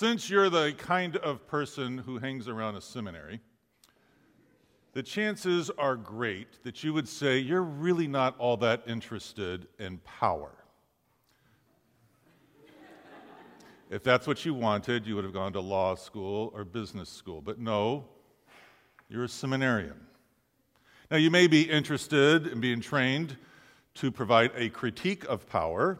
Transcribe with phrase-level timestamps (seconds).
[0.00, 3.38] Since you're the kind of person who hangs around a seminary,
[4.94, 9.98] the chances are great that you would say you're really not all that interested in
[9.98, 10.52] power.
[13.90, 17.42] if that's what you wanted, you would have gone to law school or business school.
[17.42, 18.06] But no,
[19.10, 20.00] you're a seminarian.
[21.10, 23.36] Now, you may be interested in being trained
[23.96, 25.98] to provide a critique of power,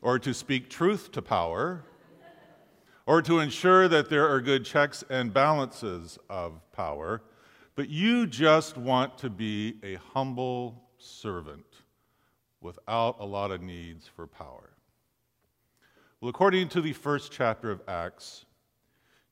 [0.00, 1.84] or to speak truth to power,
[3.12, 7.20] or to ensure that there are good checks and balances of power,
[7.74, 11.66] but you just want to be a humble servant
[12.62, 14.70] without a lot of needs for power.
[16.22, 18.46] Well, according to the first chapter of Acts,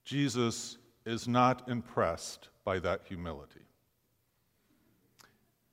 [0.05, 0.77] Jesus
[1.07, 3.65] is not impressed by that humility.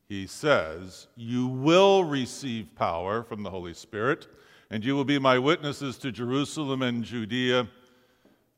[0.08, 4.28] He says, You will receive power from the Holy Spirit,
[4.72, 7.68] and you will be my witnesses to Jerusalem and Judea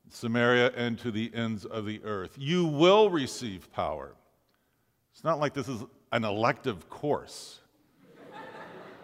[0.10, 2.36] Samaria, and to the ends of the earth.
[2.38, 4.16] You will receive power.
[5.14, 7.60] It's not like this is an elective course.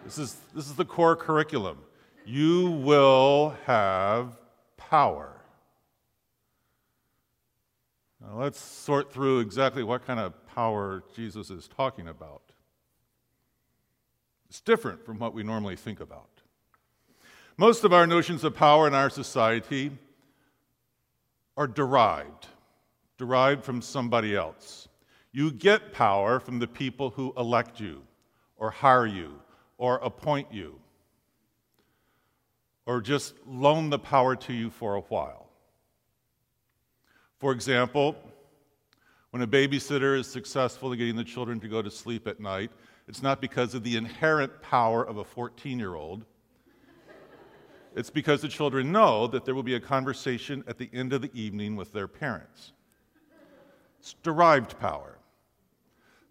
[0.04, 1.78] this, is, this is the core curriculum.
[2.24, 4.36] You will have
[4.76, 5.32] power.
[8.20, 12.42] Now let's sort through exactly what kind of power Jesus is talking about.
[14.48, 16.28] It's different from what we normally think about.
[17.56, 19.90] Most of our notions of power in our society
[21.56, 22.46] are derived,
[23.18, 24.88] derived from somebody else.
[25.32, 28.02] You get power from the people who elect you,
[28.56, 29.40] or hire you,
[29.78, 30.78] or appoint you,
[32.86, 35.48] or just loan the power to you for a while.
[37.38, 38.16] For example,
[39.30, 42.70] when a babysitter is successful in getting the children to go to sleep at night,
[43.08, 46.24] it's not because of the inherent power of a 14 year old
[47.96, 51.22] it's because the children know that there will be a conversation at the end of
[51.22, 52.72] the evening with their parents.
[53.98, 55.18] It's derived power.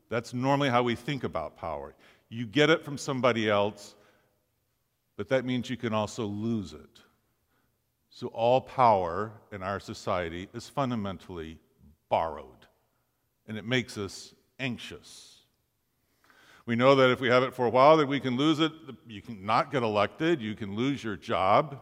[0.07, 1.95] That's normally how we think about power.
[2.29, 3.95] You get it from somebody else,
[5.17, 7.01] but that means you can also lose it.
[8.11, 11.57] So, all power in our society is fundamentally
[12.09, 12.67] borrowed,
[13.47, 15.34] and it makes us anxious.
[16.65, 18.71] We know that if we have it for a while, that we can lose it.
[19.07, 20.41] You can not get elected.
[20.41, 21.79] You can lose your job.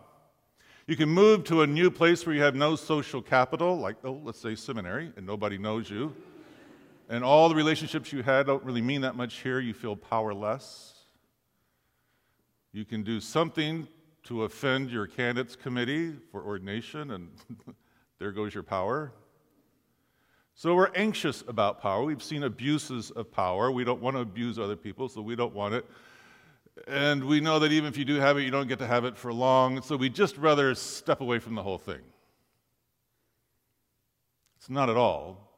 [0.88, 4.20] You can move to a new place where you have no social capital, like, oh,
[4.24, 6.14] let's say seminary, and nobody knows you.
[7.08, 9.62] And all the relationships you had don't really mean that much here.
[9.62, 10.94] You feel powerless.
[12.74, 13.88] You can do something
[14.24, 17.30] to offend your candidates committee for ordination, and
[18.20, 19.14] there goes your power.
[20.56, 22.03] So we're anxious about power.
[22.03, 23.72] We've seen abuses of power.
[23.72, 25.86] We don't want to abuse other people, so we don't want it.
[26.88, 29.06] And we know that even if you do have it, you don't get to have
[29.06, 29.81] it for long.
[29.81, 32.02] So we just rather step away from the whole thing.
[34.58, 35.52] It's not at all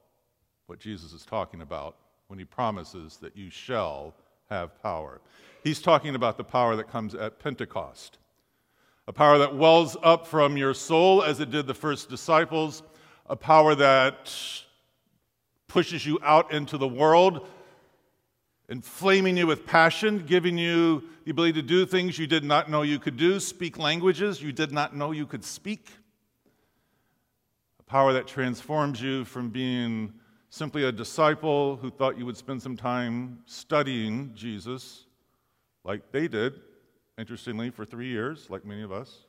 [0.68, 1.96] what Jesus is talking about
[2.28, 4.16] when he promises that you shall
[4.50, 5.22] have power.
[5.64, 8.18] He's talking about the power that comes at Pentecost,
[9.08, 12.82] a power that wells up from your soul as it did the first disciples,
[13.28, 14.34] a power that
[15.68, 17.48] pushes you out into the world,
[18.70, 22.82] inflaming you with passion, giving you the ability to do things you did not know
[22.82, 25.90] you could do, speak languages you did not know you could speak.
[27.80, 30.14] A power that transforms you from being
[30.50, 35.06] simply a disciple who thought you would spend some time studying Jesus,
[35.84, 36.62] like they did,
[37.18, 39.26] interestingly, for three years, like many of us,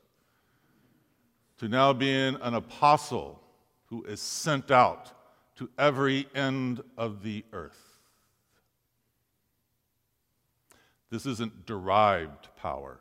[1.57, 3.41] to now being an apostle
[3.87, 5.11] who is sent out
[5.57, 7.99] to every end of the earth.
[11.09, 12.99] This isn't derived power.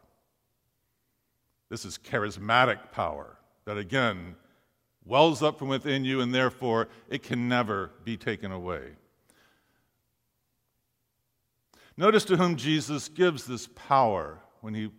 [1.69, 4.37] This is charismatic power that, again,
[5.05, 8.93] wells up from within you, and therefore it can never be taken away.
[11.97, 14.91] Notice to whom Jesus gives this power when he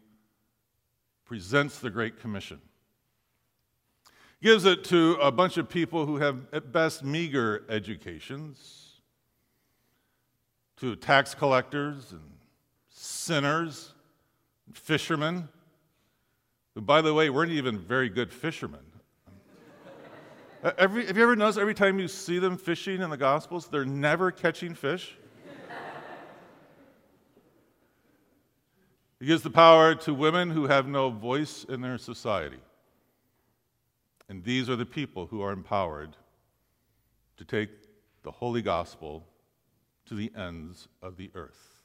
[1.25, 2.59] presents the Great Commission
[4.42, 9.01] gives it to a bunch of people who have, at best, meager educations,
[10.78, 12.22] to tax collectors and
[12.89, 13.94] sinners,
[14.68, 15.50] and fishermen,
[16.75, 18.81] who, by the way, weren't even very good fishermen.
[20.63, 23.68] Uh, every, have you ever noticed every time you see them fishing in the Gospels,
[23.68, 25.16] they're never catching fish?
[29.19, 32.60] He gives the power to women who have no voice in their society.
[34.29, 36.15] And these are the people who are empowered
[37.38, 37.69] to take
[38.24, 39.25] the holy gospel
[40.07, 41.77] to the ends of the earth.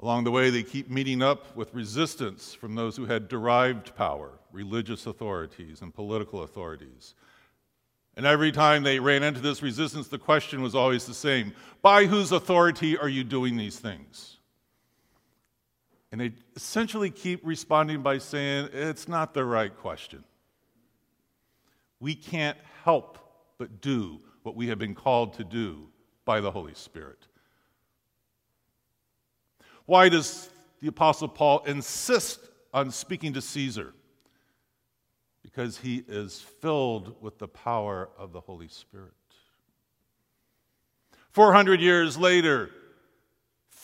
[0.00, 4.30] Along the way, they keep meeting up with resistance from those who had derived power,
[4.52, 7.14] religious authorities and political authorities.
[8.16, 11.52] And every time they ran into this resistance, the question was always the same
[11.82, 14.37] By whose authority are you doing these things?
[16.10, 20.24] And they essentially keep responding by saying, It's not the right question.
[22.00, 23.18] We can't help
[23.58, 25.88] but do what we have been called to do
[26.24, 27.26] by the Holy Spirit.
[29.84, 30.50] Why does
[30.80, 32.40] the Apostle Paul insist
[32.72, 33.94] on speaking to Caesar?
[35.42, 39.12] Because he is filled with the power of the Holy Spirit.
[41.32, 42.70] 400 years later,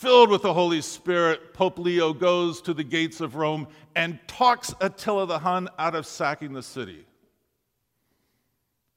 [0.05, 4.71] filled with the Holy Spirit, Pope Leo goes to the gates of Rome and talks
[4.79, 7.07] Attila the Hun out of sacking the city.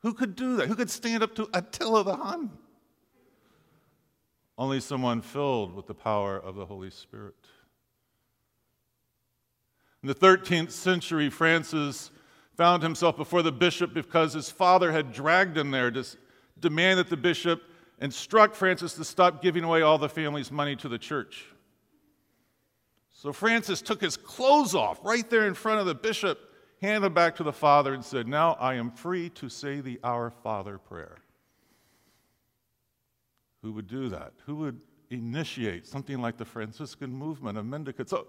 [0.02, 0.68] Who could do that?
[0.68, 2.50] Who could stand up to Attila the Hun?
[4.58, 7.36] Only someone filled with the power of the Holy Spirit.
[10.02, 12.10] In the 13th century, Francis
[12.54, 16.04] found himself before the bishop because his father had dragged him there to
[16.60, 17.62] demand that the bishop
[18.00, 21.44] instruct Francis to stop giving away all the family's money to the church.
[23.10, 26.38] So Francis took his clothes off right there in front of the bishop,
[26.80, 29.98] handed them back to the father, and said, Now I am free to say the
[30.04, 31.18] Our Father prayer
[33.62, 34.32] who would do that?
[34.46, 34.80] Who would
[35.10, 38.10] initiate something like the Franciscan movement of mendicants?
[38.10, 38.28] So,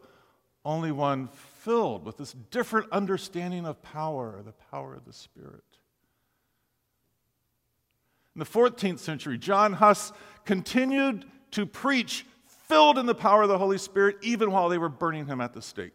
[0.65, 5.63] only one filled with this different understanding of power, the power of the Spirit.
[8.39, 10.13] In the 14th century, John Huss
[10.45, 12.25] continued to preach
[12.69, 15.51] filled in the power of the Holy Spirit even while they were burning him at
[15.51, 15.91] the stake.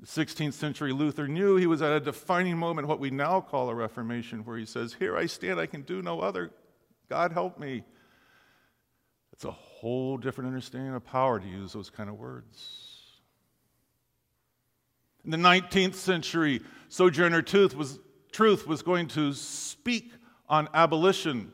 [0.00, 3.68] The 16th century Luther knew he was at a defining moment, what we now call
[3.68, 6.52] a Reformation, where he says, Here I stand, I can do no other.
[7.10, 7.84] God help me.
[9.34, 12.92] It's a whole different understanding of power to use those kind of words.
[15.22, 18.00] In the 19th century, Sojourner Truth was,
[18.32, 20.10] Truth was going to speak
[20.48, 21.52] on abolition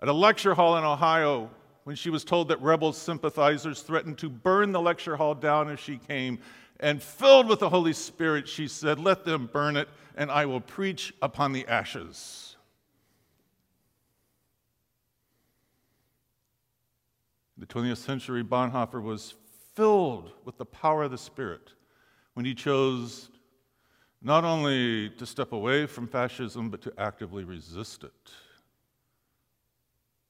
[0.00, 1.50] at a lecture hall in Ohio
[1.84, 5.80] when she was told that rebel sympathizers threatened to burn the lecture hall down if
[5.80, 6.38] she came
[6.78, 10.60] and filled with the Holy Spirit, she said, Let them burn it, and I will
[10.60, 12.56] preach upon the ashes.
[17.56, 19.34] The 20th century, Bonhoeffer was
[19.74, 21.72] filled with the power of the Spirit
[22.34, 23.30] when he chose
[24.22, 28.12] not only to step away from fascism, but to actively resist it.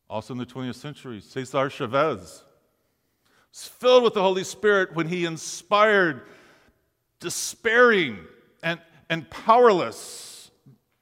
[0.09, 2.43] Also in the 20th century, Cesar Chavez
[3.51, 6.23] was filled with the Holy Spirit when he inspired
[7.21, 8.19] despairing
[8.63, 10.51] and, and powerless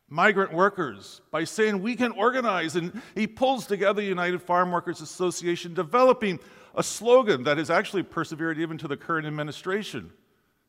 [0.09, 2.77] migrant workers by saying we can organize.
[2.77, 6.41] And he pulls together the United Farm Workers Association, developing
[6.75, 10.13] a slogan that has actually persevered even to the current administration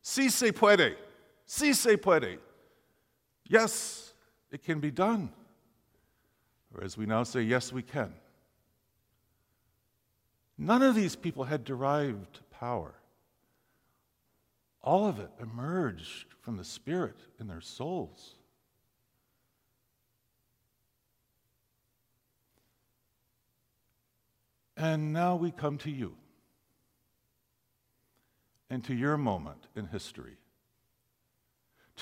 [0.02, 0.96] Si se puede.
[1.54, 2.38] Si se puede.
[3.46, 4.14] Yes,
[4.50, 5.28] it can be done.
[6.74, 8.14] Or as we now say, yes, we can.
[10.56, 12.94] None of these people had derived power.
[14.80, 18.36] All of it emerged from the Spirit in their souls.
[24.74, 26.14] And now we come to you
[28.70, 30.38] and to your moment in history,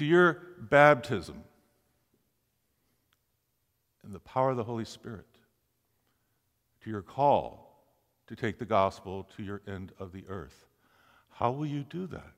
[0.01, 1.45] to your baptism
[4.03, 5.27] in the power of the Holy Spirit,
[6.83, 7.85] to your call
[8.27, 10.65] to take the gospel to your end of the earth.
[11.29, 12.33] How will you do that?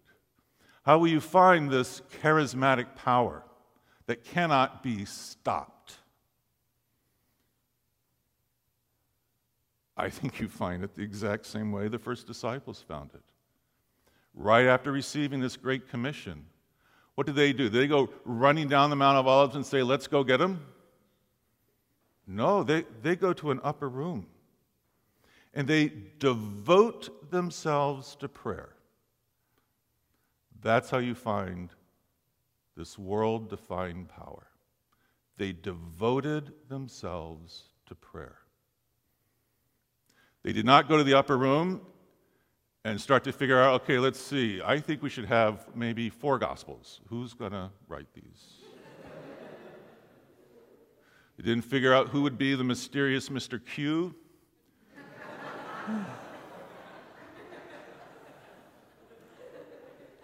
[0.83, 3.45] How will you find this charismatic power
[4.07, 5.99] that cannot be stopped?
[9.97, 13.23] I think you find it the exact same way the first disciples found it.
[14.35, 16.47] Right after receiving this great commission,
[17.15, 17.65] what do they do?
[17.65, 20.65] Did they go running down the Mount of Olives and say, Let's go get him?
[22.27, 24.27] No, they, they go to an upper room
[25.55, 28.71] and they devote themselves to prayer.
[30.63, 31.71] That's how you find
[32.77, 34.47] this world defying power.
[35.37, 38.39] They devoted themselves to prayer.
[40.43, 41.83] They did not go to the upper room
[42.85, 46.39] and start to figure out okay, let's see, I think we should have maybe four
[46.39, 47.01] gospels.
[47.09, 48.59] Who's going to write these?
[51.37, 53.65] they didn't figure out who would be the mysterious Mr.
[53.65, 54.15] Q.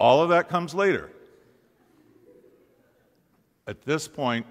[0.00, 1.10] All of that comes later.
[3.66, 4.46] At this point,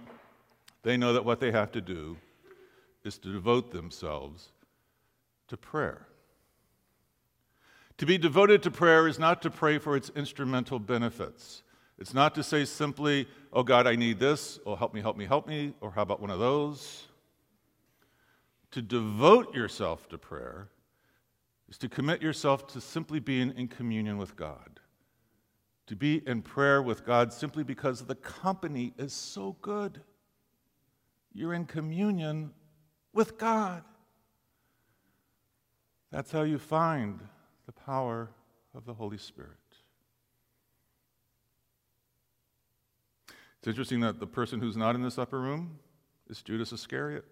[0.84, 2.18] they know that what they have to do
[3.04, 4.50] is to devote themselves
[5.48, 6.07] to prayer.
[7.98, 11.64] To be devoted to prayer is not to pray for its instrumental benefits.
[11.98, 15.26] It's not to say simply, oh God, I need this, oh help me, help me,
[15.26, 17.08] help me, or how about one of those?
[18.72, 20.70] To devote yourself to prayer
[21.70, 24.80] is to commit yourself to simply being in communion with God.
[25.88, 30.02] To be in prayer with God simply because the company is so good.
[31.34, 32.52] You're in communion
[33.14, 33.84] with God.
[36.12, 37.22] That's how you find
[37.68, 38.32] the power
[38.74, 39.52] of the Holy Spirit.
[43.60, 45.80] It's interesting that the person who's not in this upper room
[46.30, 47.26] is Judas Iscariot.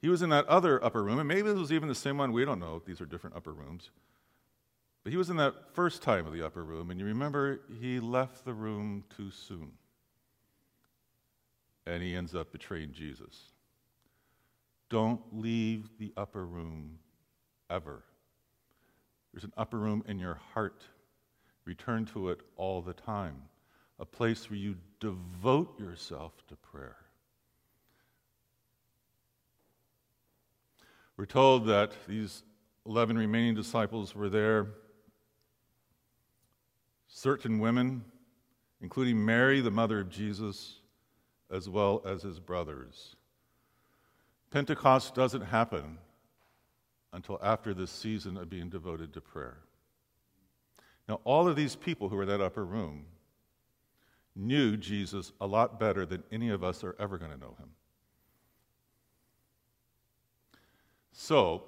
[0.00, 2.32] He was in that other upper room, and maybe this was even the same one.
[2.32, 2.82] We don't know.
[2.84, 3.90] These are different upper rooms.
[5.02, 7.98] But he was in that first time of the upper room, and you remember he
[7.98, 9.72] left the room too soon.
[11.86, 13.52] And he ends up betraying Jesus.
[14.90, 16.98] Don't leave the upper room
[17.70, 18.02] ever.
[19.38, 20.82] There's an upper room in your heart.
[21.64, 23.36] Return to it all the time,
[24.00, 26.96] a place where you devote yourself to prayer.
[31.16, 32.42] We're told that these
[32.84, 34.70] 11 remaining disciples were there.
[37.06, 38.04] Certain women,
[38.80, 40.80] including Mary, the mother of Jesus,
[41.48, 43.14] as well as his brothers.
[44.50, 45.98] Pentecost doesn't happen
[47.12, 49.58] until after this season of being devoted to prayer.
[51.08, 53.06] Now, all of these people who were in that upper room
[54.36, 57.70] knew Jesus a lot better than any of us are ever going to know him.
[61.12, 61.62] So,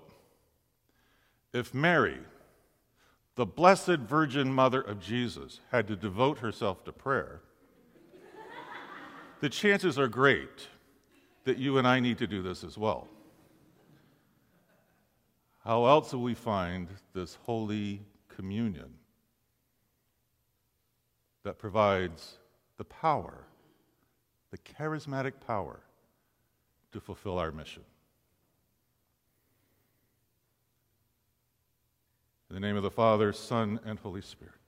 [1.53, 2.19] if Mary,
[3.35, 7.41] the Blessed Virgin Mother of Jesus, had to devote herself to prayer,
[9.41, 10.69] the chances are great
[11.45, 13.09] that you and I need to do this as well.
[15.65, 18.95] How else will we find this holy communion
[21.43, 22.39] that provides
[22.79, 23.45] the power,
[24.51, 25.81] the charismatic power
[26.93, 27.83] to fulfill our mission?
[32.49, 34.60] In the name of the Father, Son, and Holy Spirit.